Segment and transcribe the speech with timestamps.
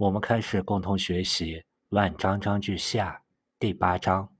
[0.00, 1.56] 我们开始共同学习
[1.90, 3.12] 《万章章句下》
[3.58, 4.34] 第八章。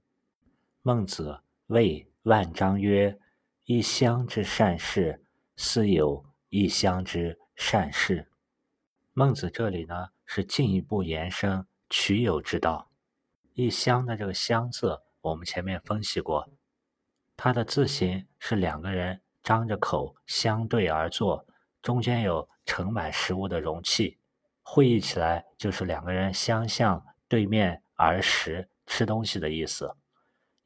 [0.80, 3.20] 孟子谓万章曰
[3.66, 5.22] ：“一乡之善事，
[5.58, 8.26] 斯有一乡之善事。”
[9.12, 12.90] 孟子这里呢是进一步延伸取有之道。
[13.52, 16.48] 一乡的这个“乡”字，我们前面分析过，
[17.36, 21.46] 它的字形是两个人张着口相对而坐，
[21.82, 24.16] 中间有盛满食物的容器。
[24.72, 29.96] 会意起来就是两个人相向对面而食吃东西的意思，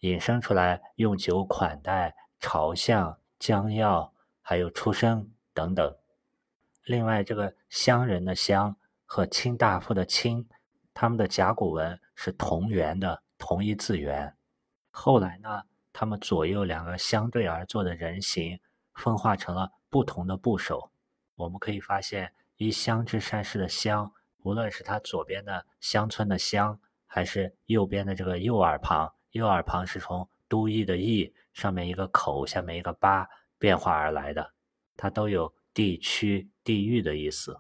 [0.00, 5.96] 引申出来用酒款待、朝向、将要，还有出生等等。
[6.84, 10.46] 另外，这个乡人的乡和卿大夫的卿，
[10.92, 14.36] 他们的甲骨文是同源的，同一字源。
[14.90, 15.62] 后来呢，
[15.94, 18.60] 他们左右两个相对而坐的人形
[18.92, 20.90] 分化成了不同的部首。
[21.36, 22.34] 我们可以发现。
[22.56, 34.52] 一乡之善事的乡，无论是它左边的乡村的乡，还是右边的这个右耳旁，右耳旁是从都邑的邑上面一个口，下面一个八变化而来的，
[34.96, 37.58] 它都有地区、地域的意思。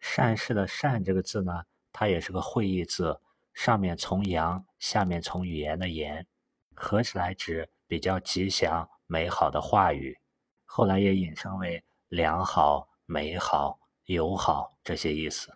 [0.00, 3.20] 善事的善这个字呢，它也是个会意字，
[3.52, 6.26] 上面从阳，下面从语言的言，
[6.74, 10.16] 合起来指比较吉祥、美好的话语。
[10.64, 13.77] 后来也引申为良好、美好。
[14.08, 15.52] 友好这些意思，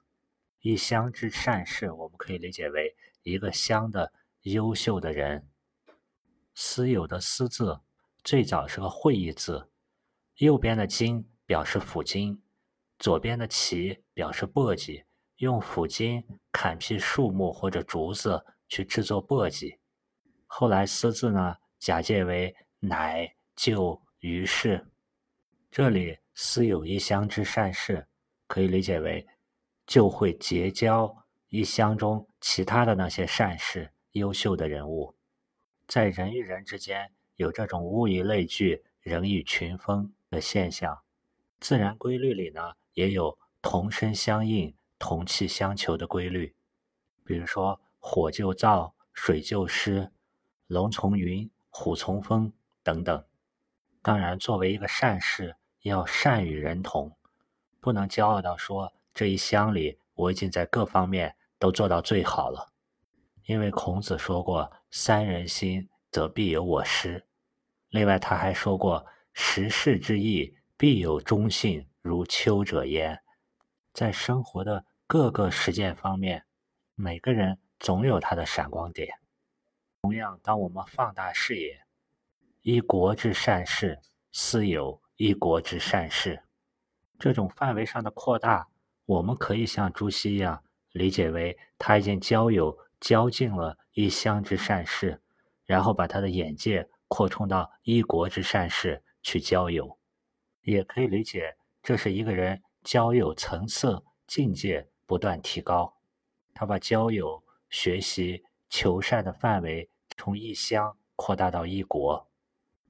[0.61, 5.49] 一乡之善事，我们可以理解为一个乡的优秀的人。
[6.55, 7.81] 私有的私字
[8.23, 9.71] 最早是个会意字，
[10.37, 12.43] 右边的金表示斧金，
[12.99, 15.03] 左边的齐表示簸箕，
[15.37, 19.79] 用斧金砍劈树木或者竹子去制作簸箕。
[20.47, 24.87] 后来私字呢，假借为乃就于是，
[25.71, 28.07] 这里私有一乡之善事。
[28.53, 29.27] 可以理解为，
[29.87, 35.15] 就会结交一乡中其他的那些善事、优秀的人物，
[35.89, 41.01] 在人与人之间有这种物以类聚、人以群分的现象。
[41.61, 46.55] 自然规律里呢，也有同声相应、同气相求的规律。
[47.25, 50.13] 比如说，火就燥，水就湿，
[50.67, 52.53] 龙从云，虎从风
[52.83, 53.25] 等等。
[54.03, 57.17] 当然，作为一个善事，要善与人同。
[57.83, 62.73] 不能骄傲到说这一乡里我已经在各方面都做到最好了，
[63.47, 67.27] 因为孔子说过“三人心，则必有我师”。
[67.91, 69.05] 另外他还说过
[69.35, 73.21] “十世之意，必有忠信如丘者焉”。
[73.93, 76.45] 在生活的各个实践方面，
[76.95, 79.09] 每个人总有他的闪光点。
[80.03, 81.85] 同样，当我们放大视野，
[82.61, 84.01] 一国之善事，
[84.31, 86.45] 私有一国之善事。
[87.23, 88.67] 这种范围上的扩大，
[89.07, 90.61] 我们可以像朱熹一样
[90.91, 95.23] 理解为他已经交友交尽了一乡之善事，
[95.65, 99.97] 然后把他的眼界扩充到一国之善事去交友；
[100.63, 105.95] 也可以理解这是一个人交友层次境界不断提高，
[106.53, 107.41] 他把交友、
[107.71, 112.29] 学习、求善的范围从一乡扩大到一国。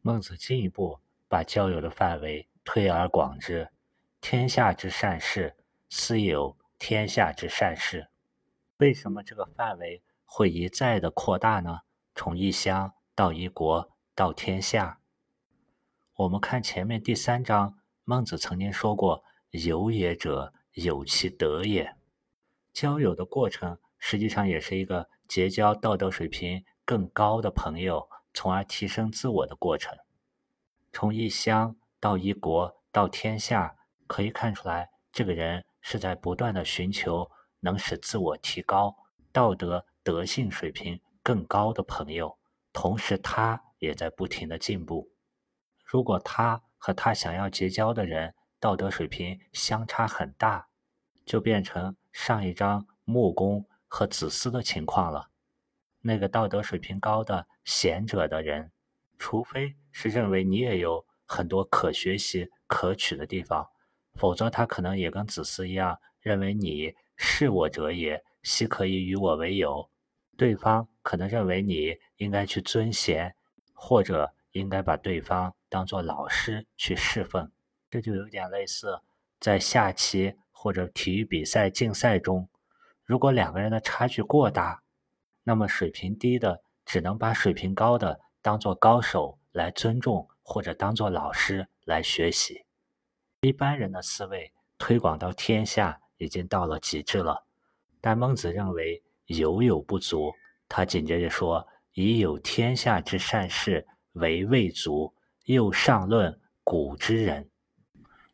[0.01, 3.69] 孟子进一步把交友的范围推而广之。
[4.23, 5.57] 天下之善事，
[5.91, 8.09] 斯有天下之善事。
[8.77, 11.81] 为什么这个范围会一再的扩大呢？
[12.15, 15.01] 从一乡到一国到天下。
[16.15, 21.97] 我们看前面第三章，孟子曾经说过：“友也者，有其德也。”
[22.73, 29.99] 交友的过程实际上也是一个结交道德水平更高的朋友，从而提升自我的过程。
[30.93, 33.77] 从一乡到一国到天下。
[34.07, 37.31] 可以看出来，这个人是在不断的寻求
[37.61, 38.97] 能使自我提高、
[39.33, 42.39] 道德德性水平更高的朋友，
[42.73, 45.11] 同时他也在不停的进步。
[45.85, 50.69] 如果他和他想要结交的人道德水平相差很大，
[51.25, 55.31] 就变成上一章木工和子思的情况了。
[56.01, 58.73] 那个道德水平高的贤者的人，
[59.19, 63.71] 除非是认为你也有很多可学习、可取的地方。
[64.15, 69.89] 否则，他可能也跟子思一样，认为你是我者也，奚可以与我为友？
[70.37, 73.35] 对方可能认为你应该去尊贤，
[73.73, 77.51] 或者应该把对方当做老师去侍奉。
[77.91, 79.01] 这就有点类似
[79.39, 82.49] 在下棋或者体育比赛竞赛中，
[83.05, 84.83] 如果两个人的差距过大，
[85.45, 92.65] 那么水平低的只能把水平高的当做高手来尊重，或者当做老师来学习。
[93.45, 97.45] 一般人的思维推广到天下已经到了极致了，
[98.01, 100.33] 但孟子认为犹有不足，
[100.69, 105.13] 他紧接着说：“以有天下之善事为未足，
[105.47, 107.51] 又上论古之人。”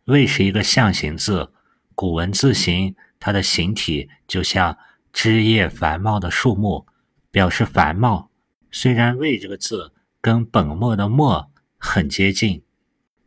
[0.05, 1.54] 未是一个象形字，
[1.94, 4.76] 古文字形，它的形体就像
[5.11, 6.87] 枝叶繁茂的树木，
[7.31, 8.31] 表示繁茂。
[8.70, 12.62] 虽然魏这个字跟本末的末很接近，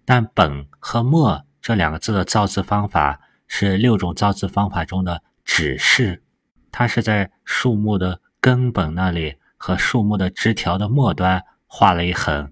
[0.06, 6.24] 但本和末这两个字的造字方法是六种造字方法中的指示，
[6.72, 12.52] 它是在树木的根本那里和树木的枝条的末端画了一横，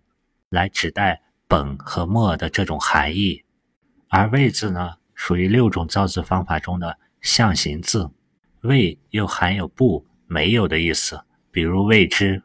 [0.50, 3.44] 来指代本和末的这种含义。
[4.10, 8.12] 而魏字呢，属于六种造字方法中的象形字，
[8.62, 11.20] 魏又含有不、没有的意思。
[11.52, 12.44] 比如未知，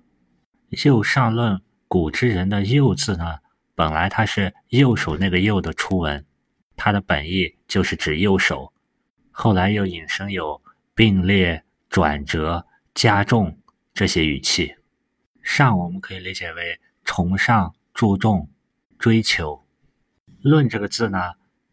[0.85, 3.39] 右上论古之人的右字呢，
[3.75, 6.25] 本来它是右手那个右的初文，
[6.77, 8.73] 它的本意就是指右手，
[9.31, 10.63] 后来又引申有
[10.95, 13.59] 并列、转折、加重
[13.93, 14.75] 这些语气。
[15.43, 18.49] 上我们可以理解为崇尚、注重、
[18.99, 19.65] 追求。
[20.41, 21.19] 论这个字呢？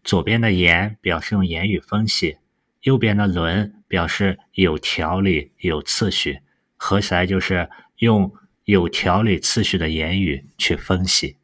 [0.03, 2.37] 左边的言表示用言语分析，
[2.81, 6.39] 右边的论表示有条理、有次序，
[6.75, 8.33] 合起来就是用
[8.63, 11.37] 有条理、次序的言语去分析。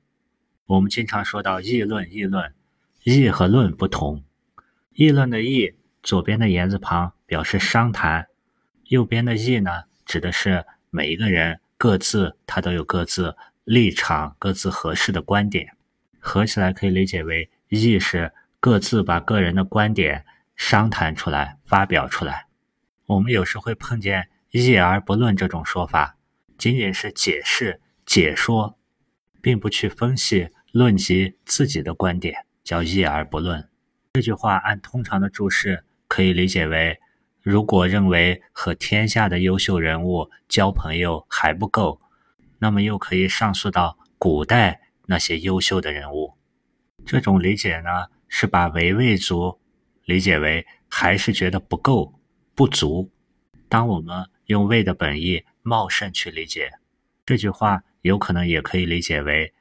[0.66, 2.52] 我们经常说到议论，议论，
[3.16, 4.24] 议和论不同。
[4.94, 8.28] 议论的议，左边的言字旁表示商谈，
[8.86, 15.78] 右边的议呢，指的是每一个人各自他都有各自立场、各自合适的观点，
[16.20, 18.32] 合起来可以理解为议是。
[18.60, 20.26] 各自把个人的观点
[20.56, 22.48] 商谈出来，发表出来。
[23.06, 26.18] 我们有时会碰见“议而不论”这种说法，
[26.58, 28.76] 仅仅是解释、解说，
[29.44, 33.70] 并不去分析、论及自己的观点，叫“议而不论”。
[34.12, 37.00] 这句话按通常的注释可以理解为：
[37.42, 42.02] 如果认为和天下的优秀人物交朋友还不够，
[42.60, 46.34] 那么又可以上溯到古代那些优秀的人物。
[47.06, 47.90] 这种理解呢？
[48.28, 49.58] 是把为未足
[50.04, 52.14] 理解为还是觉得不够
[52.54, 53.10] 不足。
[53.70, 56.70] 当我们用魏的本意茂盛去理解
[57.26, 59.54] 这句话，有可能也可以理解为：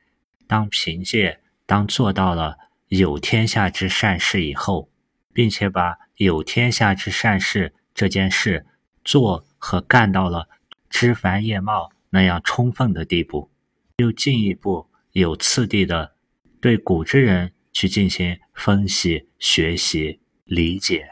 [0.48, 4.90] 当凭借当做到了有天下之善事以后，
[5.32, 8.66] 并且把有天下之善事这件事
[9.04, 10.48] 做和干到了
[10.88, 13.50] 枝繁叶茂那样充分的地步，
[13.96, 16.14] 又进一步有次第的
[16.60, 17.52] 对古之人。
[17.76, 21.10] 去进行分析、学习、理解，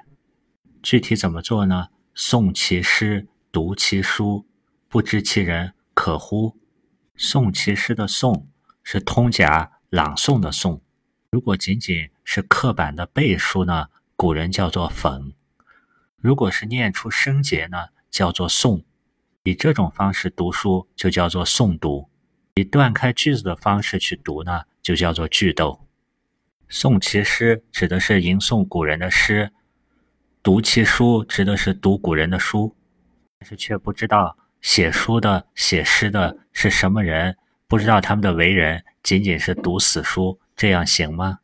[0.82, 1.88] 具体怎么做呢？
[2.17, 4.47] 诵其诗，读其书，
[4.88, 6.56] 不知其人可乎？
[7.19, 8.47] 诵其诗的诵
[8.82, 10.81] 是通假朗诵的诵，
[11.34, 13.88] 如果仅仅是刻板的背书呢？
[14.14, 15.32] 古人叫做讽；
[16.20, 18.84] 如果是念出声节呢，叫做诵。
[19.42, 22.08] 以这种方式读书就叫做诵读；
[22.54, 25.81] 以断开句子的方式去读呢，就叫做句读。
[26.70, 29.50] 诵其诗指的是吟诵古人的诗，
[30.40, 32.76] 读其书指的是读古人的书，
[33.40, 41.40] 但是却不知道写书的、写诗的是什么人，不知道他们的为人，仅仅是读死书，这样行吗？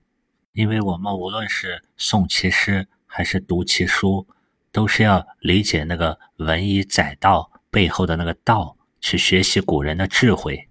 [0.52, 4.26] 因为我们无论是诵其诗还是读其书，
[4.72, 10.69] 都是要理解那个文以载道背后的那个道，去学习古人的智慧。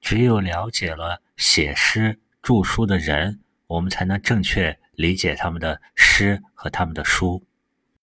[0.00, 3.40] 只有了解了写诗著书的人。
[3.68, 7.44] 我们才能正确理解他们的诗和他们的书。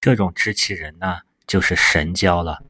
[0.01, 2.65] 这种知其人呢，就是神交了。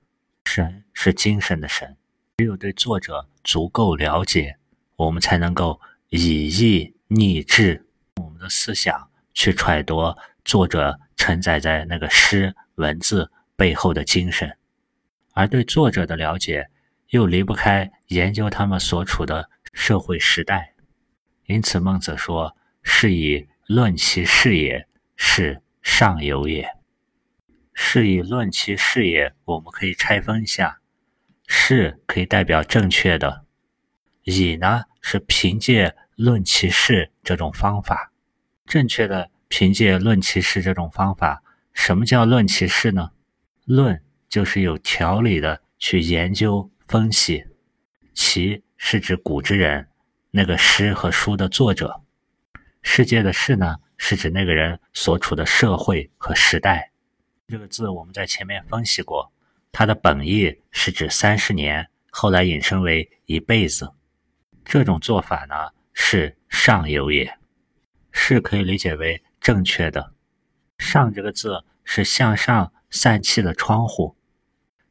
[0.45, 1.97] 神是精神的神，
[2.37, 4.57] 只有对作者足够了解，
[4.95, 5.81] 我们才能够
[6.15, 10.15] 以意逆志，我们的思想去揣度
[10.45, 14.55] 作者承载在那个诗文字背后的精神。
[15.33, 16.69] 而对作者的了解，
[17.09, 20.75] 又离不开研究他们所处的社会时代。
[21.47, 22.55] 因此，孟子说。
[22.85, 26.67] 是以论其事也，是上游也。
[27.73, 30.81] 是以论其事也，我们可以拆分一下，
[31.47, 33.45] 是可以代表正确的，
[34.23, 38.13] 以呢是凭借论其事这种方法，
[38.65, 41.43] 正确的凭借论其事这种方法。
[41.73, 43.11] 什么叫论其事呢？
[43.65, 47.43] 论就是有条理的去研究分析，
[48.13, 49.89] 其是指古之人，
[50.31, 52.01] 那个诗和书的作者。
[52.81, 56.93] 世界的“世”呢，是指那个人所处的社会和时代。
[57.49, 59.29] 这个字我们在前面分析过，
[59.73, 63.91] 它的本意是指三十年，后来引申为一辈子。
[64.63, 65.55] 这种做法呢，
[65.93, 67.37] 是上游也，
[68.11, 70.13] 是可以理解为正确的。
[70.77, 74.15] 上这个字是向上散气的窗户，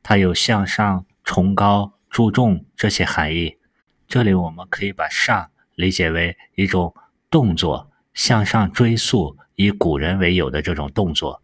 [0.03, 3.59] 它有向上、崇高、注重这些含义。
[4.07, 6.95] 这里我们可以把“上”理解为一种
[7.31, 11.43] 动作，向上追溯以古人为友的这种动作。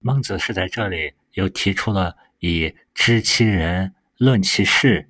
[0.00, 5.08] 孟子是在这里又提出了以知其人论其事，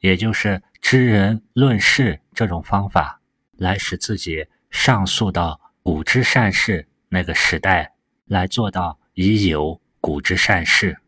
[0.00, 3.19] 也就是知人论事这种方法，
[3.60, 7.92] 来使自己上溯到古之善事那个时代，
[8.24, 10.98] 来做到以有古之善事。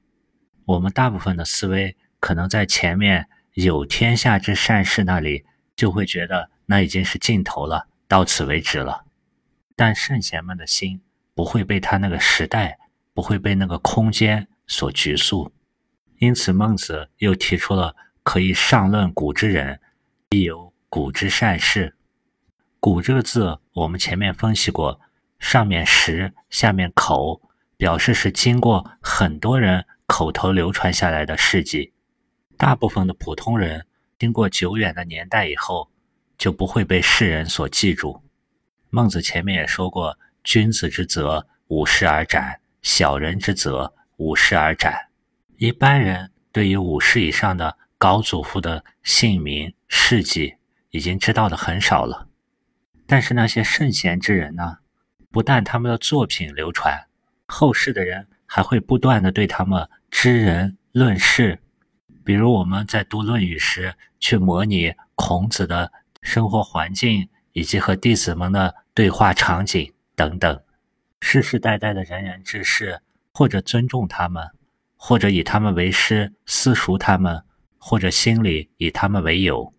[0.67, 3.29] 我们大部分的思维可能在前面。
[3.55, 5.45] 有天下之善事，那里
[5.77, 9.05] 就会觉得那已经是尽头了，到此为止了。
[9.77, 11.03] 但圣贤们的心
[11.35, 12.79] 不会被他那个时代，
[13.13, 15.53] 不会被那个空间所拘束。
[16.17, 19.79] 因此，孟子又提出了可以上论古之人，
[20.31, 21.95] 亦有古之善事。
[22.85, 25.01] 古这个字，我们前面分析过，
[25.39, 27.41] 上面实，下面口，
[27.77, 31.93] 表示是经过很多人口头流传下来的事迹。
[32.57, 33.87] 大部分的普通人
[34.19, 35.93] 经过久远的年代以后，
[36.37, 38.21] 就不会被世人所记住。
[38.91, 44.93] 孟子前面也说过：“君子之泽，五世而斩；小人之泽，五世而斩。”
[45.57, 50.57] 一般人对于五世以上的高祖父的姓名事迹
[50.91, 52.27] 已经知道的很少了。
[53.13, 54.79] 但是那些圣贤之人呢？
[55.31, 56.99] 不但他们的作品流传，
[57.45, 61.59] 后世的人还会不断的对他们知人论事。
[62.25, 65.93] 比如我们在读《论语》时，去模拟孔子的
[66.23, 70.63] 生活环境，以及和弟子们的对话场景等等，
[71.21, 72.99] 世世代代的仁人志士，
[73.35, 74.49] 或者尊重他们，
[74.97, 77.45] 或者以他们为师，私塾他们，
[77.77, 79.75] 或者心里以他们为友，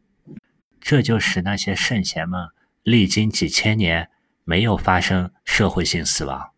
[0.80, 2.48] 这就使那些圣贤们
[2.84, 4.10] 历经几千年
[4.44, 6.52] 没有发生社会性死亡。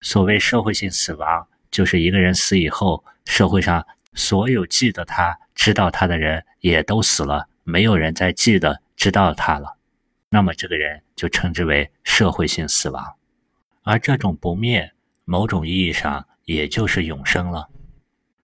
[0.00, 3.84] 所谓社会性死亡，就是一个人死以后，社会上。
[4.14, 9.78] 所有记得他、知道他的人也都死了，没有人再记得、知道他了。
[10.28, 13.14] 那么这个人就称之为社会性死亡。
[13.82, 14.92] 而这种不灭，
[15.24, 17.70] 某种意义上也就是永生了。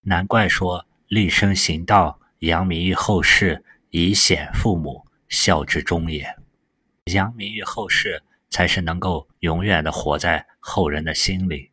[0.01, 6.35] 难怪说立身行道，扬名于后世，以显父母，孝之终也。
[7.09, 11.71] 扬名于后世，才是能够永远的活在后人的心里。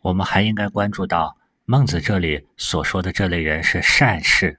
[0.00, 1.36] 我们还应该关注到。
[1.64, 4.58] 孟子这里所说的这类人是善事，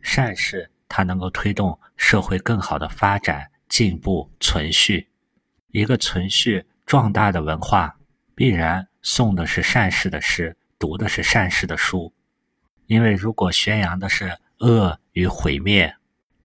[0.00, 5.08] 善事它能够推动社会更好的发展、进步、存续。
[5.68, 7.96] 一个存续壮大的文化，
[8.34, 12.12] 必然诵的是善事的诗，读的是善事的书。
[12.86, 15.94] 因为如果宣扬的是恶与毁灭，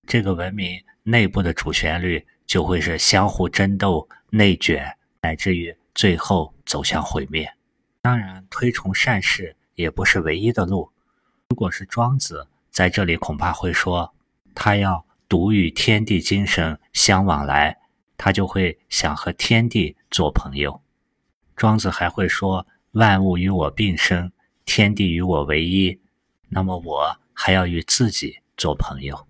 [0.06, 7.52] 这个文明内部的主旋律就会是相互争斗、内卷，乃至于最后走向毁灭。
[8.02, 9.56] 当然，推崇善事。
[9.76, 10.90] 也不是唯一的路。
[11.50, 14.16] 如果是庄子在这里，恐怕会说
[14.54, 17.78] 他要独与天地精神相往来，
[18.16, 20.82] 他就会想和天地做朋友。
[21.58, 24.32] 庄子还会说：“万物与我并生，
[24.64, 26.00] 天地与我为一。”
[26.48, 29.28] 那么我还要与自己做朋友。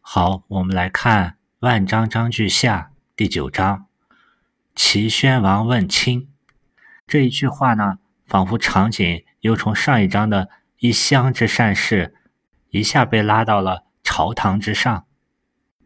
[0.00, 3.88] 好，我们来看《万章章句下》第九章
[4.76, 6.30] ：“齐宣王问亲。”
[7.04, 9.24] 这一句话呢，仿佛场景。
[9.40, 12.14] 又从上一章的一乡之善事，
[12.70, 15.06] 一下被拉到了朝堂之上。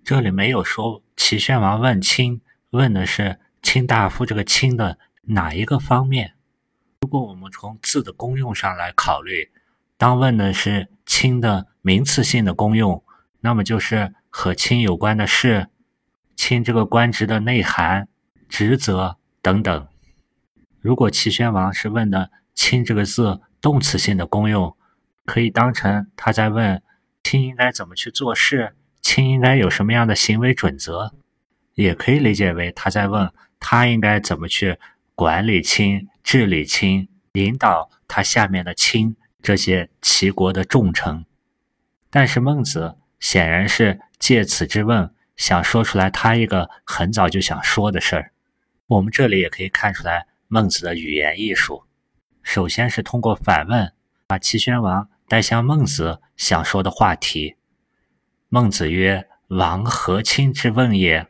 [0.05, 6.35] 这里没有说齐宣王问卿，问的是卿大夫这个卿的哪一个方面？
[7.01, 9.51] 如果我们从字的功用上来考虑，
[9.97, 13.03] 当问的是卿的名词性的功用，
[13.41, 15.69] 那么就是和亲有关的事，
[16.35, 18.09] 亲这个官职的内涵、
[18.49, 19.87] 职责等等。
[20.81, 22.33] 如果齐宣王是问的。
[22.55, 24.77] 亲这个字动词性的功用，
[25.25, 26.83] 可以当成他在问
[27.25, 31.15] 亲应该怎么去做事，亲应该有什么样的行为准则，
[31.75, 34.79] 也可以理解为他在问他应该怎么去
[35.15, 41.25] 管理亲、治理亲、引导他下面的亲这些齐国的重臣。
[42.11, 48.31] 但是孟子显然是借此之问，想说出来他一个很早就想说的事儿。
[48.87, 51.83] 我们这里也可以看出来孟子的语言艺术。
[52.41, 53.93] 首先是通过反问，
[54.29, 57.57] 把齐宣王带向孟子想说的话题。
[58.49, 61.27] 孟子曰：“王何亲之问也？”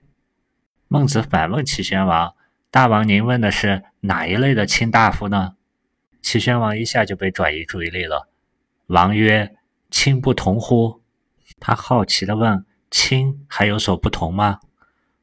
[0.89, 2.35] 孟子反问齐宣王
[2.71, 5.55] ：“大王，您问的是哪一类的卿大夫呢？”
[6.21, 8.29] 齐宣王一下就被转移注意力了。
[8.89, 9.57] 王曰
[9.91, 11.01] ：“卿不同乎？”
[11.59, 14.61] 他好奇地问：“卿还有所不同吗？”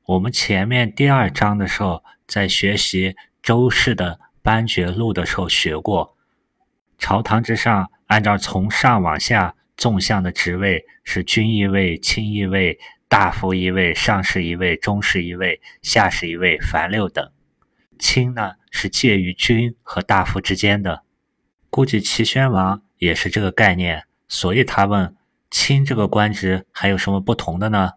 [0.04, 4.20] 我们前面第二章的时候在学习周氏的。
[4.42, 6.16] 班爵录的时候学过，
[6.98, 17.30] 朝堂之上，按照从上往下纵向的职位是君一位、卿一位、大夫一位、上士一位、中士一位、下士一位、凡六等。
[18.00, 21.04] 卿呢是介于君和大夫之间的，
[21.70, 25.16] 估计齐宣王也是这个概念，所以他问
[25.50, 27.94] 卿这个官职还有什么不同的呢？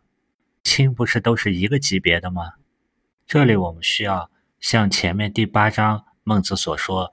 [0.63, 2.53] 卿不是都是一个级别的吗？
[3.27, 4.31] 这里我们需要
[4.61, 7.13] 像前面第八章孟子所说，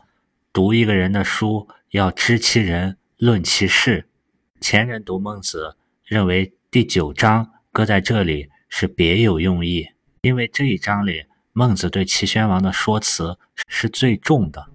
[0.53, 1.67] 读一个人的书。
[1.91, 4.08] 要知其人，论其事。
[4.62, 9.89] 前人读孟子，认为第九章搁在这里是别有用意，
[10.22, 14.67] 因为这一章里孟子对齐宣王的说辞是最重的，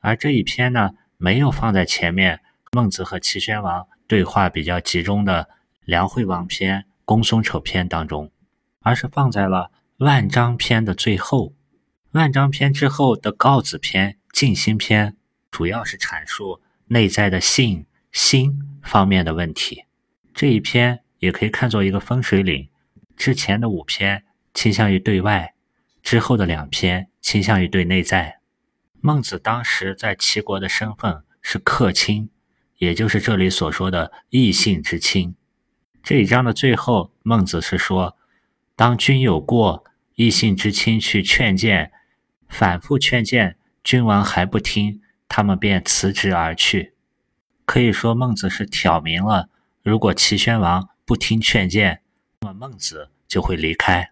[0.00, 2.40] 而这一篇呢没有放在前面。
[2.72, 5.44] 孟子和齐宣王对话比较集中的
[5.84, 8.32] 《梁惠王篇》《公孙丑篇》当中，
[8.80, 11.54] 而是放在了万章篇的最后。
[12.12, 15.14] 万章篇之后的告子篇、静心篇。
[15.50, 19.84] 主要是阐述内在的性、心方面的问题。
[20.34, 22.68] 这一篇也可以看作一个分水岭。
[23.16, 24.24] 之前的五篇
[24.54, 25.54] 倾向于对外，
[26.02, 28.40] 之后的两篇倾向于对内在。
[29.00, 32.30] 孟子当时在齐国的身份是客卿，
[32.78, 35.34] 也就是这里所说的异姓之亲。
[36.02, 38.16] 这一章的最后，孟子是说：
[38.74, 41.92] 当君有过，异姓之亲去劝谏，
[42.48, 45.02] 反复劝谏，君王还不听。
[45.30, 46.94] 他们便辞职而去。
[47.66, 49.50] 可以说，孟子是挑明了，
[49.82, 52.00] 如果齐宣王不听劝谏，
[52.40, 54.10] 那么孟子就会离开。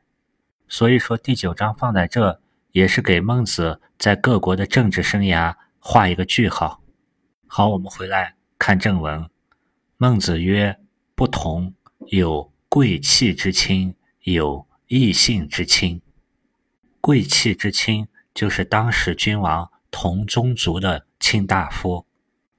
[0.69, 2.43] 所以说，第九章放在这，
[2.73, 6.83] 也是给孟子在各国的政治生涯画一个句号。
[7.47, 9.29] 好，我们回来看正文。
[9.97, 10.79] 孟子曰
[11.15, 11.75] ：“不同，
[12.09, 16.01] 有贵戚之亲，有异姓之亲。
[17.01, 22.05] 贵戚之亲，就是当时君王。”同宗族的卿大夫，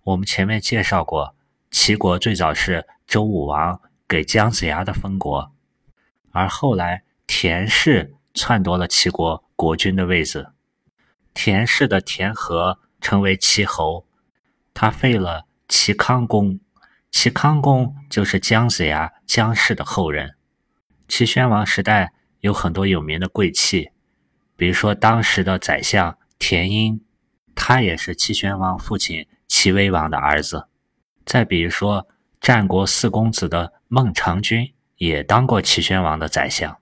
[0.01, 1.36] 我们前面介绍过，
[1.70, 5.51] 齐国最早是周武王给姜子牙的封国，
[6.31, 10.51] 而后来田氏篡夺了齐国国君的位子，
[11.36, 14.07] 田氏的田和成为齐侯，
[14.74, 16.60] 他废了齐康公，
[17.12, 20.36] 齐康公就是姜子牙姜氏的后人。
[21.08, 23.92] 齐宣王时代有很多有名的贵戚，
[24.56, 27.01] 比如说当时的宰相田婴。
[27.60, 30.68] 他也是齐宣王父亲齐威王的儿子。
[31.25, 32.08] 再比如说，
[32.40, 36.77] 战国四公子的孟尝君也当过齐宣王的宰相。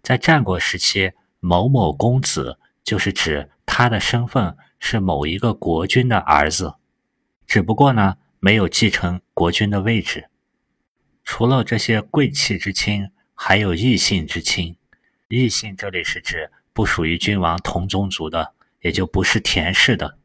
[0.00, 6.74] 在战国时期，某某公子就是指他的身份是某一个国君的儿子，
[7.48, 10.28] 只不过呢，没有继承国君的位置。
[11.24, 14.76] 除了这些贵戚之亲，还有异姓之亲。
[15.26, 18.54] 异姓这里是指不属于君王同宗族的。
[18.80, 20.18] 也就不是田氏的。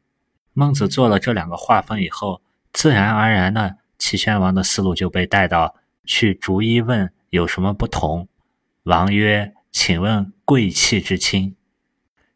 [0.53, 8.27] 孟子做了这两个划分以后，自然而然呢，齐宣王的思路就被带到去逐一问有什么不同。
[8.83, 11.55] 王曰：“请问贵戚之亲。”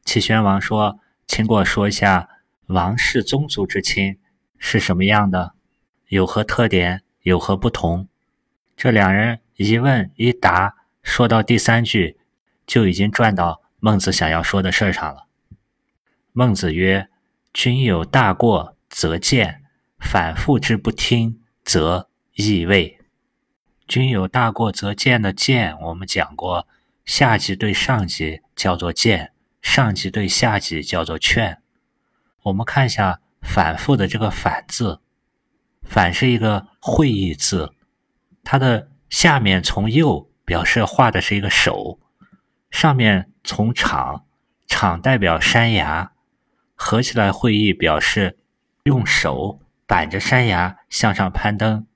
[0.03, 2.27] 齐宣王说：“请给我说一下
[2.65, 4.17] 王氏宗族之亲
[4.57, 5.53] 是什么样的，
[6.07, 8.07] 有何特点，有何不同？”
[8.77, 12.17] 这两人一问一答，说到第三句，
[12.65, 15.25] 就已经转到孟子想要说的事儿上了。
[16.31, 17.09] 孟子曰
[17.51, 19.61] ：“君有大过，则谏；
[19.99, 22.99] 反复之不听，则易位。
[23.87, 26.67] 君有大过，则谏的谏，我们讲过，
[27.03, 31.61] 下级对上级叫做谏，上级对下级叫做劝。
[32.43, 35.01] 我们看一下‘反复’的这个‘反’字
[35.83, 37.73] ，‘反’是一个会意字，
[38.43, 41.99] 它的下面从右表示画的是一个手，
[42.69, 44.25] 上面从场，
[44.67, 46.11] 场代表山崖。”
[46.79, 48.37] 合起来会意表示
[48.83, 51.87] 用手板着山崖向上攀登，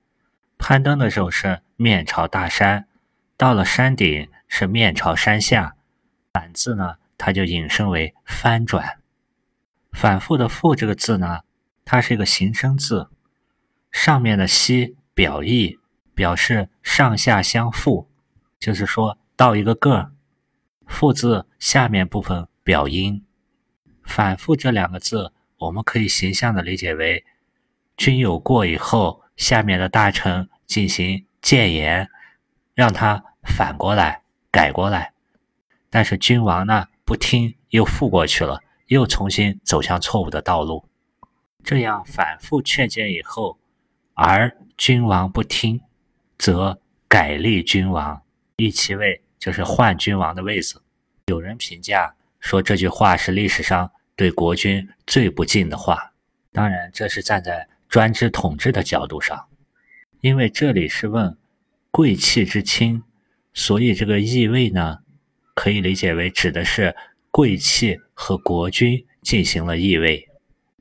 [0.58, 2.88] 攀登的时候是面朝大山，
[3.36, 5.76] 到了山顶是面朝山下。
[6.32, 9.01] 反字呢，它就引申为翻转。
[9.92, 11.40] 反复的复这个字呢，
[11.84, 13.08] 它是一个形声字，
[13.90, 15.78] 上面的西表意，
[16.14, 18.10] 表示上下相复，
[18.58, 20.12] 就是说到一个个儿。
[20.86, 23.24] 复字下面部分表音。
[24.02, 27.24] 反复这两个字，我们可以形象的理解为，
[27.96, 32.10] 君有过以后，下面的大臣进行谏言，
[32.74, 35.12] 让他反过来改过来，
[35.88, 38.60] 但是君王呢不听，又复过去了，
[38.92, 40.84] 又重新走向错误的道路。
[41.64, 43.58] 这样反复劝谏以后，
[44.14, 45.80] 而君王不听，
[46.38, 48.22] 则改立君王，
[48.56, 50.82] 立其位，就是换君王的位子。
[51.26, 52.14] 有人评价。
[52.40, 56.12] 说这句话是历史上对国君最不敬的话。
[56.50, 59.46] 当然，这是站在专制统治的角度上，
[60.22, 61.38] 因为这里是问
[61.92, 63.04] 贵气之轻，
[63.54, 64.98] 所以这个易位呢，
[65.54, 66.96] 可以理解为指的是
[67.32, 70.28] 贵气和国君进行了易位。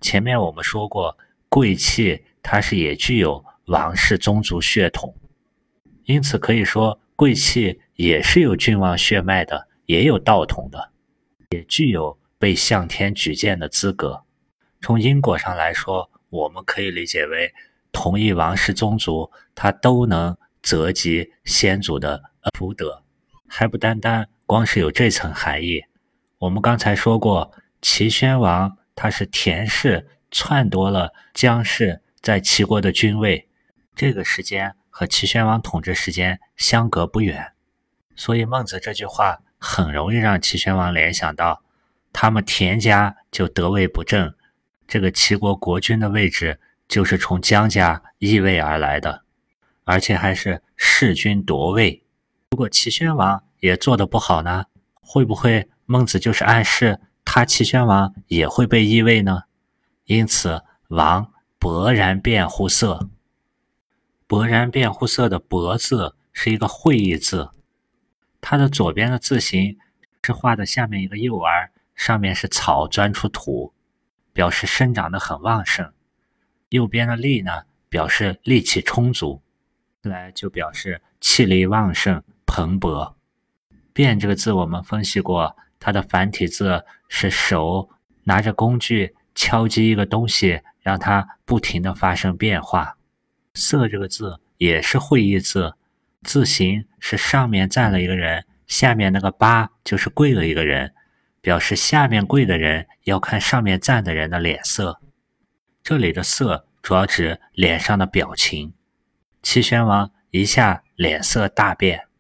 [0.02, 5.16] 前面我们说过，贵气它是也具有王室宗族血统，
[6.04, 10.92] 因此可以说贵气也是有君王血脉的，也有道统的，
[11.52, 14.26] 也具有被向天举荐的资格。
[14.82, 17.54] 从因果上来说，我们可以理解为
[17.94, 22.22] 同一王室宗族，他都能泽及先祖的
[22.58, 23.02] 福德，
[23.48, 25.82] 还不单单光是有这层含义。
[26.41, 27.51] 我们刚才说过，
[27.82, 28.75] 齐宣王。
[28.93, 33.47] 他是田氏篡夺了姜氏在齐国的君位，
[33.95, 37.54] 这个时间和齐宣王统治时间相隔不远，
[38.15, 41.63] 所以孟子这句话很容易让齐宣王联想到，
[42.12, 44.36] 他们田家就得位不正，
[44.88, 49.23] 这个齐国国君的位置就是从姜家易位而来的，
[49.84, 52.04] 而且还是弑君夺位。
[52.51, 54.65] 如果齐宣王也做得不好呢，
[55.01, 57.01] 会不会孟子就是暗示？
[57.25, 59.43] 他齐宣王也会被易位呢，
[60.06, 63.10] 因此王勃然变乎色。
[64.25, 67.49] 勃然变乎色的“勃”字是一个会意字，
[68.39, 69.77] 它的左边的字形
[70.23, 73.73] 是画的下面一个幼儿，上面是草钻出土，
[74.32, 75.91] 表示生长的很旺盛。
[76.69, 79.41] 右边的“力”呢，表示力气充足，
[80.04, 83.13] 来就表示气力旺盛、蓬勃。
[83.91, 85.58] 变这个字我们分析过。
[85.82, 87.89] 它的繁体字是手
[88.24, 92.96] 拿着工具敲击一个东西，让它不停的发生变化。
[93.56, 95.74] 色这个字也是会意字，
[96.22, 100.94] 字形是上面站了一个人，下面那个八就是跪了一个人，
[101.41, 105.02] 表示下面跪的人要看上面站的人的脸色。
[105.84, 108.74] 这里的色主要指脸上的表情。
[109.41, 112.11] 齐宣王一下脸色大变。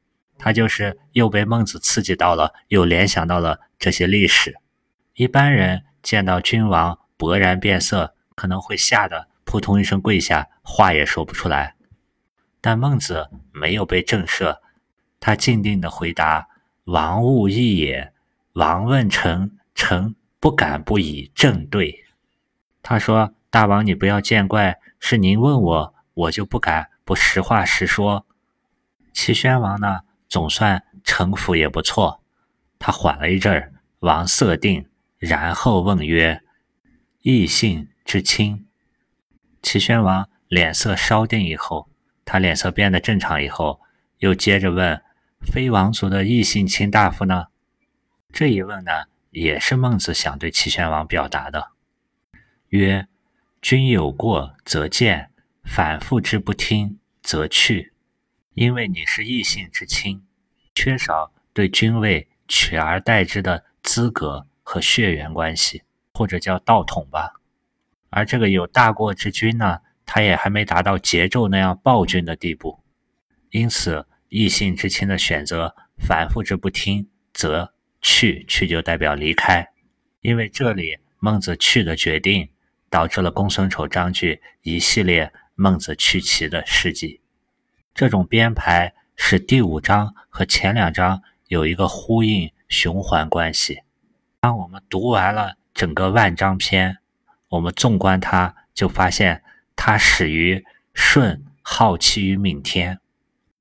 [0.43, 4.57] 他就是又被孟子刺激到了，又联想到了这些历史。
[5.13, 11.75] 一般人见到君王勃然变色，可能会吓得扑通一声跪下，话也说不出来。
[12.59, 14.57] 但孟子没有被震慑，
[15.19, 16.47] 他静定地回答
[16.85, 18.11] ：“王勿异也。
[18.53, 22.03] 王问臣，臣不敢不以正对。”
[22.81, 28.25] 他说：“大王，你不要见怪，是您问我，我就不敢不实话实说。”
[29.13, 29.99] 齐宣王呢？
[30.31, 32.23] 总算城府也不错，
[32.79, 36.41] 他缓了一阵儿，王色定，然后问曰
[37.21, 38.65] ：“异姓之亲？”
[39.61, 41.89] 齐宣王脸色稍定以后，
[42.23, 43.81] 他脸色变得正常以后，
[44.19, 45.03] 又接着问
[45.43, 47.47] ：“非王族的异姓卿大夫呢？”
[48.31, 48.91] 这一问呢，
[49.31, 51.71] 也是孟子想对齐宣王表达的，
[52.69, 53.05] 曰
[53.61, 55.29] ：“君有过则谏，
[55.65, 57.90] 反复之不听，则去。”
[58.53, 60.21] 因为你是异姓之亲，
[60.75, 65.83] 缺少对君位取而代之的资格和血缘关系，
[66.13, 67.39] 或者叫道统吧。
[68.09, 72.83] 而这个有大过之君呢，他也还没达到桀纣那样暴君的地步，
[73.51, 79.65] 因此异姓之亲的选择反复之不听，则去去就代表离开。
[80.19, 82.49] 因为这里孟子去的决定，
[82.89, 87.20] 导致了公孙丑章句一系列孟子去齐的事迹。
[87.93, 93.81] 这种编排使第五章和前两章有一个呼应循环关系。
[94.39, 96.97] 当我们读完了整个万章篇，
[97.49, 99.43] 我们纵观它，就发现
[99.75, 102.99] 它始于舜好奇于闵天，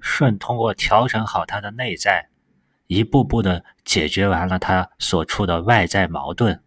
[0.00, 2.28] 舜通过调整好他的内在，
[2.86, 6.62] 一步步的解决完了他所处的外在矛盾，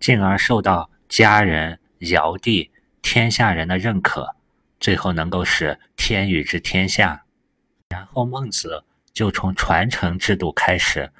[0.00, 4.35] 进而受到家人、尧帝、天下人的认可。
[4.78, 7.24] 最后能够使天与之天下，
[7.88, 11.10] 然后孟子就从传承制度开始，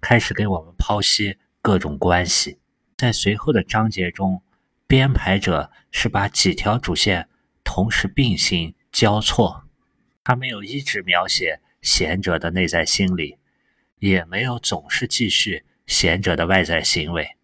[0.00, 2.58] 开始给我们剖析各种关系。
[2.96, 4.42] 在随后的章节中，
[4.86, 7.28] 编排者是把几条主线
[7.62, 9.64] 同时并行交错，
[10.24, 13.36] 他没有一直描写贤者的内在心理，
[13.98, 17.36] 也没有总是继续贤者的外在行为。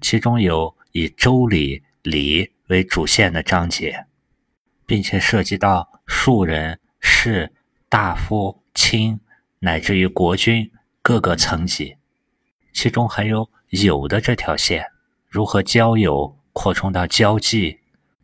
[0.00, 4.04] 其中有以周礼礼为主线的章节。
[4.88, 7.52] 并且涉及到庶人、士、
[7.90, 9.20] 大夫、卿，
[9.58, 10.72] 乃至于国君
[11.02, 11.98] 各个层级，
[12.72, 14.86] 其中还有友的这条线，
[15.28, 17.80] 如何交友扩充到交际，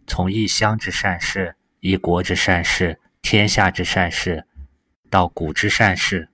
[0.07, 4.47] 从一乡之善事、一国之善事、天下之善事，
[5.11, 6.31] 到古之善事，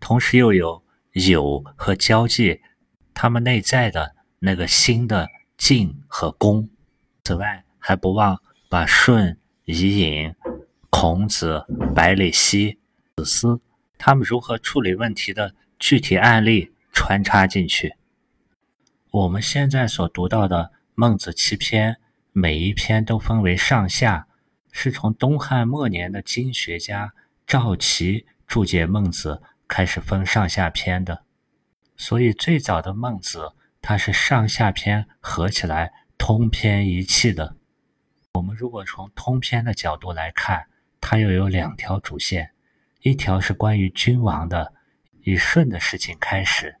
[0.00, 2.62] 同时又有友和交际，
[3.12, 5.28] 他们内在的那个新的
[5.58, 6.70] 敬和恭。
[7.22, 8.40] 此外，还不忘。
[8.70, 9.37] 把舜、
[9.70, 10.34] 伊尹、
[10.88, 12.78] 孔子、百里奚、
[13.16, 13.60] 子思
[13.98, 17.94] 他们如何处理问题的具体案例穿插进去。
[19.10, 21.98] 我们现在所读到的《孟子》七篇，
[22.32, 24.26] 每一篇都分为上下，
[24.72, 27.12] 是从东汉末年的经学家
[27.46, 31.24] 赵岐注解《孟子》开始分上下篇的。
[31.94, 33.40] 所以，最早的《孟子》
[33.82, 37.57] 它是上下篇合起来通篇一气的。
[38.38, 40.64] 我们如果从通篇的角度来看，
[41.00, 42.52] 它又有两条主线，
[43.02, 44.72] 一条是关于君王的，
[45.22, 46.76] 以舜的事情开始，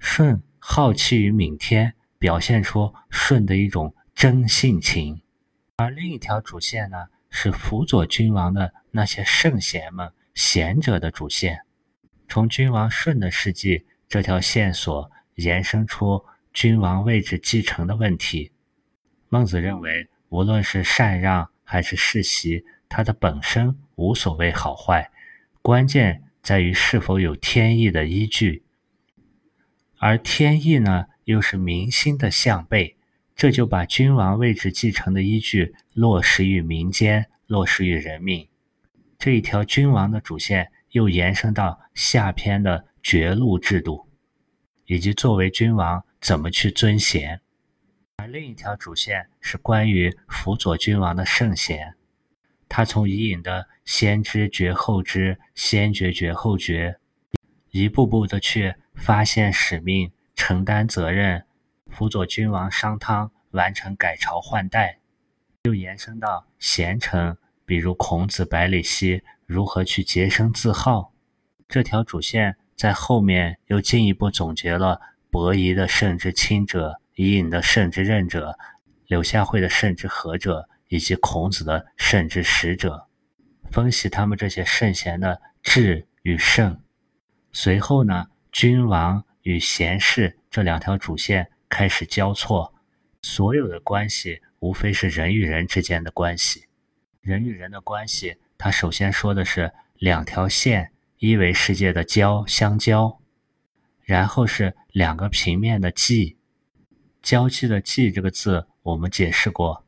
[0.00, 5.20] 舜好气于民天，表现出舜的一种真性情；
[5.76, 6.96] 而另一条主线呢，
[7.28, 11.60] 是辅佐君王的那些圣贤们、贤者的主线，
[12.26, 13.84] 从君王舜的事迹。
[14.08, 18.52] 这条线索延伸出君王位置继承的问题。
[19.28, 25.10] 孟子认为，无论是禅让还是世袭，它的本身无所谓好坏，
[25.62, 28.62] 关键在于是否有天意的依据。
[29.96, 32.96] 而天意呢，又是民心的向背，
[33.34, 38.46] 这就把君王位置继承的依据落实于民间，落实于人民。
[39.18, 42.84] 这一条君王的主线又延伸到下篇的。
[43.06, 44.08] 爵禄制度，
[44.86, 47.40] 以及作为君王怎么去尊贤，
[48.26, 51.94] 另一条主线是关于辅佐君王的圣贤。
[52.68, 56.98] 他从伊尹的先知绝后知，先觉绝后觉，
[57.70, 61.44] 一步步的去发现使命，承担责任，
[61.88, 64.98] 辅佐君王商汤完成改朝换代，
[65.64, 71.12] 又延伸到贤臣，比如孔子、百里奚如何去洁身自好。
[71.68, 72.56] 这条主线。
[72.76, 78.56] 在后面又进一步总结了伯夷的圣之亲者、伊尹的圣之任者、
[79.06, 83.08] 柳下惠的圣之和者，以及孔子的圣之使者，
[83.70, 86.80] 分析他们这些圣贤的智与圣。
[87.52, 92.74] 随后呢，君王与贤士这两条主线开始交错，
[93.22, 96.66] 所有的关系无非是人与人之间的关系。
[97.22, 100.92] 人与人的关系，他首先说的是两条线。
[101.18, 103.22] 一为世界的交相交，
[104.02, 106.35] 然后是两个平面的际，
[107.26, 109.84] 交际的际这个字我们解释过，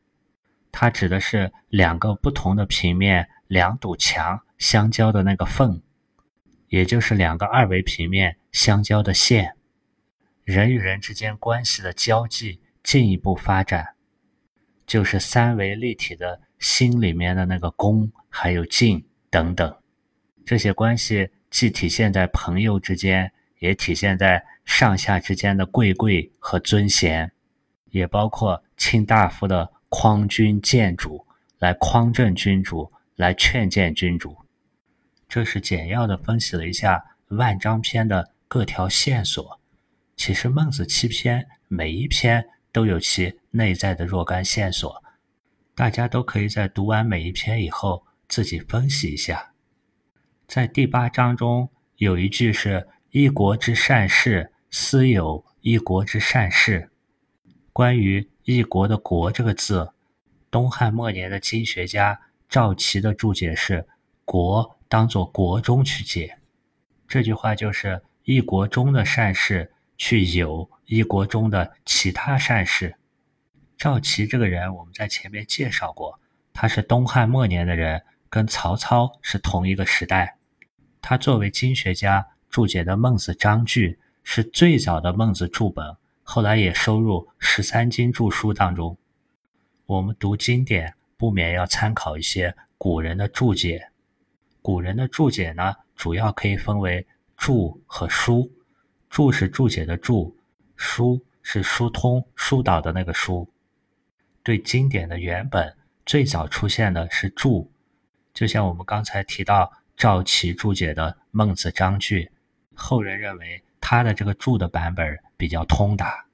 [0.73, 5.81] 它指的是两个不同的平面两堵墙相交的那个缝，
[6.67, 9.55] 也就是两个二维平面相交的线。
[10.43, 13.95] 人与人之间关系的交际进一步发展，
[14.85, 19.77] 就是三维立体的心里面的那个宫，还有镜等等。
[20.45, 27.33] 这些关系既体现在朋友之间，也体现在上下之间的贵贵和尊贤，
[27.91, 31.27] 也包括卿大夫的匡君谏主，
[31.59, 34.37] 来匡正君主，来劝谏君主。
[35.29, 39.61] 这是简要的分析了一下万章篇的各条线索。
[40.17, 45.03] 其实孟子七篇每一篇都有其内在的若干线索，
[45.75, 49.53] 大家都可以在读完每一篇以后自己分析一下。
[50.47, 56.91] 在第八章中有一句是“一国之善事，斯有一国之善事”。
[57.73, 59.93] 关于“一国”的“国”这个字，
[60.51, 63.87] 东汉末年的经学家赵岐的注解是
[64.27, 66.39] “国”当作“国中”去解。
[67.07, 72.95] 这句话就是一国中的善事去有一国中的其他善事。
[73.79, 76.21] 赵岐这个人我们在前面介绍过，
[76.53, 80.37] 他是东汉末年的人，跟曹操是同一个时代。
[81.01, 88.97] 他作为经学家注解的《孟子章句》是最早的孟子注本，后来也收入十三经注书当中。
[89.87, 93.89] 我们读经典不免要参考一些古人的注解。
[94.63, 97.07] 古人的注解呢，主要可以分为
[97.37, 98.51] 注和疏。
[99.11, 100.37] 注是注解的注，
[100.77, 103.49] 疏是疏通疏导的那个疏。
[104.43, 107.71] 对经典的原本，最早出现的是注，
[108.33, 109.73] 就像我们刚才提到。
[109.99, 112.23] 赵岐注解的《孟子章句》，
[112.79, 116.27] 后人认为他的这个注的版本比较通达。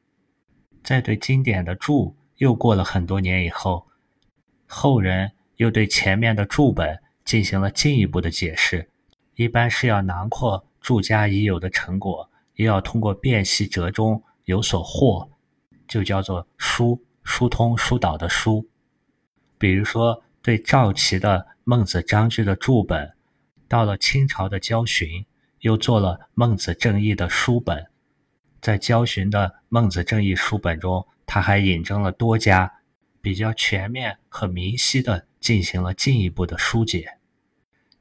[0.82, 3.86] 在对经典的注又过了很多年以后，
[4.66, 8.90] 后人又对前面的注本进行了进一步的解释，
[9.36, 15.30] 一般是要囊括注家已有的成果，又要通过辨析折中有所获，
[15.88, 18.68] 就叫做疏疏通疏导的疏。
[19.56, 23.12] 比如说，对赵岐的《孟子章句》的注本。
[23.66, 25.24] 到了清朝的焦循，
[25.64, 27.86] 又做了《孟子正义》的书本。
[28.60, 32.70] 在焦循的《孟子正义》书本中，他还引证了多家
[33.22, 37.16] 比较全面和明晰的进行了进一步的疏解。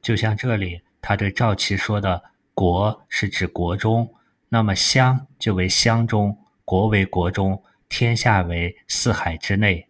[0.02, 2.22] 就像这里，他对赵齐说的
[2.52, 4.14] “国”是指国中，
[4.50, 9.88] 那么乡就为乡中，国为国中，天下为四海之内。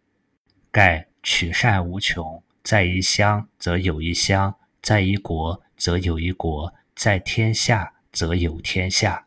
[0.71, 9.27] 盖取善无穷，在一乡则有一乡，在一国则有一国，在天下则有天下。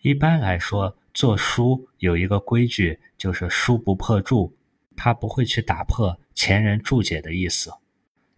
[0.00, 4.56] 一般来说，做书有一个规矩，就是书不破注，
[4.96, 7.72] 他不会去打破前人注解的意思。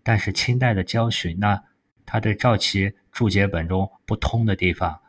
[0.02, 1.62] 但是清代的焦循呢？
[2.04, 5.00] 他对赵齐注解本中不通的地方，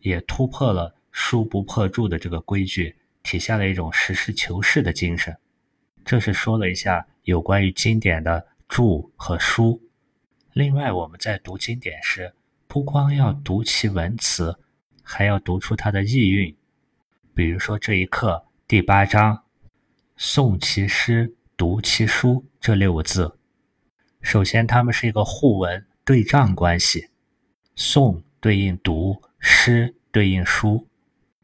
[0.00, 5.36] 也突破了“书不破注”的这个规矩，体现了一种实事求是的精神。
[6.04, 9.80] 这是说了一下有关于经典的注和书。
[10.54, 12.32] 另外，我们在读经典时，
[12.78, 14.56] 不光要读其文词，
[15.02, 16.56] 还要读出它的意蕴。
[17.34, 19.42] 比如说这一课第八章
[20.16, 23.36] “诵其诗，读其书”这六个字，
[24.22, 25.84] 首先它们是一个互文。
[26.04, 27.08] 对仗关系，
[27.76, 30.86] 诵对应读，诗对应书。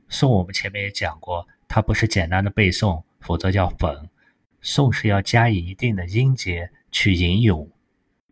[0.09, 4.07] 诵我们前面也讲过，它不是简单的背诵，否则叫讽。
[4.63, 7.69] 诵是要加以一定的音节去吟咏，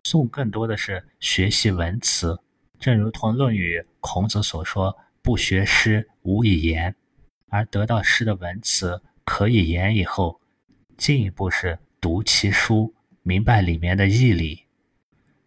[0.05, 2.39] 诵更多的是学习文词。
[2.83, 6.93] 正如同《论语》孔子所说：“不学诗，无以言。”
[7.47, 10.41] 而得到诗的文词可以言以后，
[10.97, 14.65] 进一步是读其书，明白里面的义理。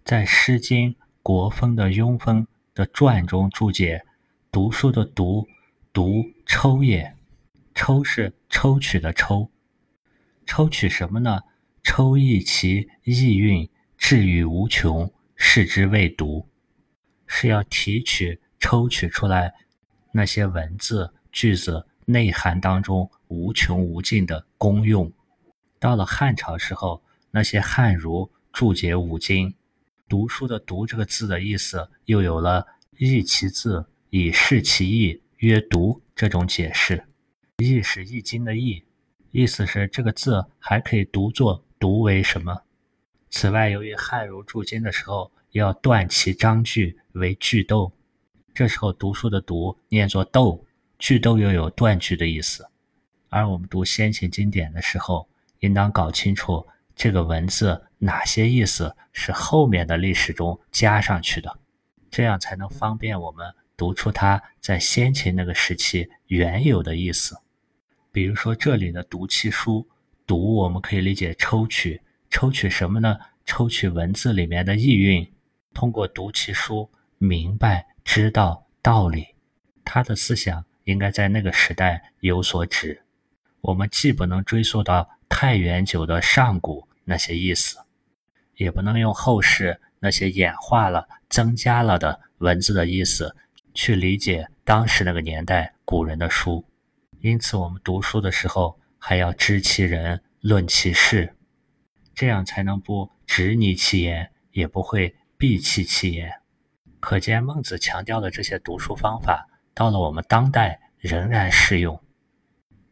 [0.02, 4.02] 在《诗经·国风》的庸风的传中注解，
[4.50, 5.46] 读书的读，
[5.92, 7.14] 读抽也。
[7.74, 9.50] 抽是抽取的抽，
[10.46, 11.42] 抽取什么呢？
[11.82, 13.68] 抽益其意蕴，
[13.98, 16.48] 至于无穷，视之谓读。
[17.26, 19.54] 是要提取、抽取出来
[20.12, 25.12] 那些文字句子内涵当中无穷无尽的功用。
[25.78, 29.54] 到了汉朝时候，那些汉儒注解五经。
[30.08, 32.64] 读书的“读”这个字的意思，又有了
[32.96, 37.04] “译其字，以示其意，曰读”这种解释。
[37.58, 38.84] “译”是《易经》的“易”，
[39.32, 42.62] 意思是这个字还可以读作“读”为什么？
[43.30, 47.90] 此外，由于汉儒注经的时候要断其章句为句斗，
[48.54, 50.64] 这时候读书的“读”念作“斗”，
[50.98, 52.68] 句斗又有断句的意思。
[53.28, 55.28] 而我们读先秦经典的时候，
[55.60, 56.66] 应当搞清楚。
[56.94, 61.58] 这个文字哪些意思是后面的历史中加上去的，
[62.10, 67.36] 这样才能方便我们读出它在先秦那个时期原有的意思。
[68.10, 69.86] 比如说这里的“读其书
[70.26, 72.00] ”，“读”我们可以理解抽取，
[72.30, 73.18] 抽取什么呢？
[73.44, 75.30] 抽取文字里面的意蕴，
[75.74, 79.26] 通过读其书明白知道道理。
[79.84, 83.02] 他的思想应该在那个时代有所指。
[83.60, 85.10] 我们既不能追溯到。
[85.28, 87.78] 太原久的上古那些意思，
[88.54, 93.34] 也不能用后世那些演化了、增加了的文字的意思
[93.74, 96.64] 去理解当时那个年代古人的书。
[97.18, 101.34] 因此，我们读书的时候还要知其人、论其事，
[102.14, 106.32] 这样才能不执泥其言，也不会闭弃其言。
[107.06, 112.02] 可见，孟子强调的这些读书方法，到了我们当代仍然适用。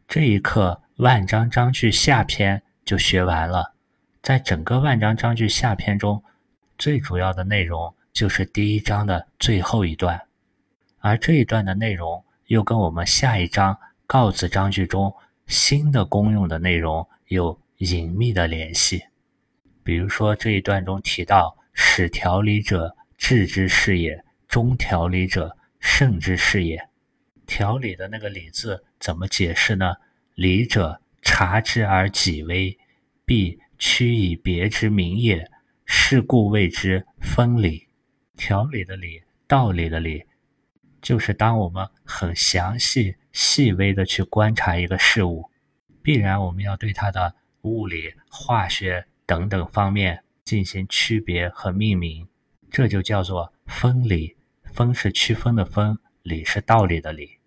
[0.07, 0.81] 这一课。
[0.95, 3.73] 万章章句下篇就学完了，
[4.21, 6.23] 在整个万章章句下篇中，
[6.77, 10.21] 最主要的内容就是第一章的最后一段，
[10.99, 15.13] 而这一段的内容又跟我们下一章告子章句中
[15.47, 19.03] 新的功用的内容有隐秘的联系。
[19.83, 26.89] 比如说这一段中提到“使调理者，治之事也；中调理者，胜之事也。”
[27.45, 29.95] 调理的那个“理”字怎么解释呢？
[30.35, 32.77] 理者，察之而己微，
[33.25, 35.49] 必趋以别之名也。
[35.87, 37.87] 是故谓之分理。
[38.35, 40.23] 调理的理，道理的理，
[40.99, 45.47] 就是当我们很详细、细微的去观察一个事物，
[46.01, 52.27] 必然我们要对它的物理、化学等等方面进行区别和命名，
[52.69, 54.35] 这就叫做分理。
[54.73, 57.37] 分是区分的分，理是道理的理。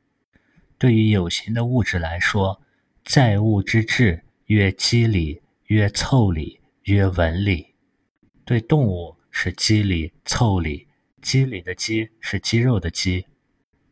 [0.79, 2.63] 对于有形的物质来说，
[3.05, 7.75] 在物之质，曰肌理，曰凑理，曰纹理。
[8.47, 10.89] 对动物是肌理、凑理。
[11.21, 13.27] 肌理的肌是肌肉的肌，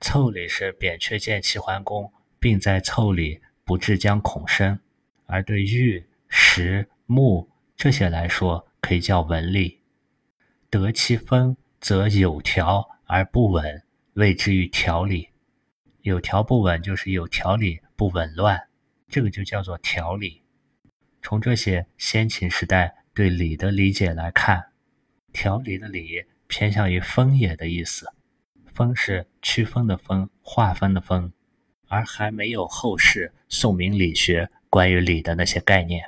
[0.01, 4.79] 凑理是扁鹊见齐桓公，并在凑理不至将恐生。
[5.27, 9.81] 而对玉、石、木这些来说，可以叫纹理。
[10.79, 13.83] 得其分，则有条而不紊，
[14.15, 15.29] 谓之于条理。
[16.03, 18.69] 有条不紊，就是有条理不紊乱。
[19.09, 20.43] 这个就叫做条理。
[21.23, 24.67] 从这些先秦时代对礼的理解来看，
[25.33, 28.13] 条理的理偏向于分野的意思，
[28.73, 31.33] 分是区分的分，划分的分，
[31.89, 36.05] 而还没有后世宋明理学关于礼的那些概念。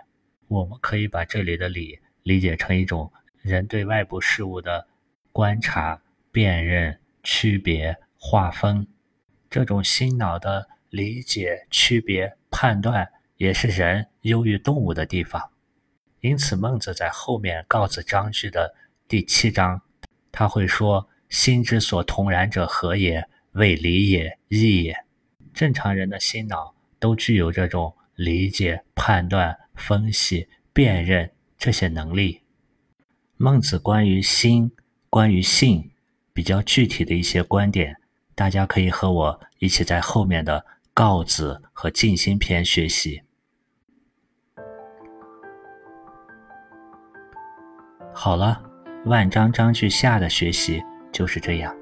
[0.47, 3.13] 我们可以把这里的礼理解成一种
[3.49, 4.87] 人对外部事物的
[5.33, 8.87] 观察、辨认、区别、划分，
[9.51, 13.11] 这种心脑的理解、区别、判断。
[13.39, 15.53] 也是人优于动物的地方，
[16.19, 18.75] 因此孟子在后面告子章句的
[19.07, 19.81] 第七章，
[20.33, 23.25] 他会说：“心之所同然者何也？
[23.53, 25.05] 为理也，义也。”
[25.55, 32.43] 正常人的心脑都具有这种理解、判断、分析、辨认这些能力。
[33.41, 34.73] 孟子关于心、
[35.09, 35.93] 关于性
[36.33, 37.97] 比较具体的一些观点，
[38.35, 43.23] 大家可以和我一起在后面的告子和静心篇学习。
[48.13, 48.61] 好了，
[49.05, 50.83] 万章章句下的学习
[51.13, 51.78] 就是这样。